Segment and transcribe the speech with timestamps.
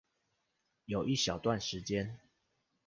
[0.85, 2.17] 有一小段時間